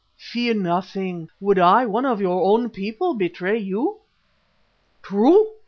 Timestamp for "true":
5.03-5.45